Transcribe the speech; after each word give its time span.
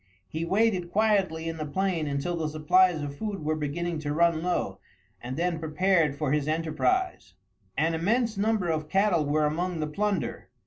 He 0.27 0.45
waited 0.45 0.89
quietly 0.91 1.47
in 1.47 1.57
the 1.57 1.65
plain 1.67 2.07
until 2.07 2.35
the 2.35 2.49
supplies 2.49 3.03
of 3.03 3.15
food 3.15 3.45
were 3.45 3.55
beginning 3.55 3.99
to 3.99 4.15
run 4.15 4.41
low, 4.41 4.79
and 5.21 5.37
then 5.37 5.59
prepared 5.59 6.15
for 6.17 6.31
his 6.31 6.47
enterprise. 6.47 7.35
An 7.77 7.93
immense 7.93 8.35
number 8.35 8.67
of 8.67 8.89
cattle 8.89 9.27
were 9.27 9.45
among 9.45 9.79
the 9.79 9.85
plunder. 9.85 10.49